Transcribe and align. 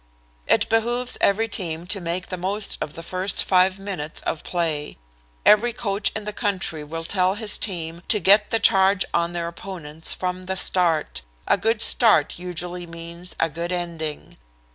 It 0.47 0.67
behooves 0.67 1.19
every 1.21 1.47
team 1.47 1.85
to 1.85 2.01
make 2.01 2.29
the 2.29 2.35
most 2.37 2.75
of 2.81 2.95
the 2.95 3.03
first 3.03 3.43
five 3.43 3.77
minutes 3.77 4.19
of 4.21 4.43
play. 4.43 4.97
Every 5.45 5.73
coach 5.73 6.11
in 6.15 6.23
the 6.23 6.33
country 6.33 6.83
will 6.83 7.03
tell 7.03 7.35
his 7.35 7.59
team 7.59 8.01
to 8.07 8.19
get 8.19 8.49
the 8.49 8.59
charge 8.59 9.05
on 9.13 9.33
their 9.33 9.47
opponents 9.47 10.11
from 10.11 10.45
the 10.47 10.55
start. 10.55 11.21
A 11.47 11.55
good 11.55 11.83
start 11.83 12.39
usually 12.39 12.87
means 12.87 13.35
a 13.39 13.47
good 13.47 13.71
ending. 13.71 14.37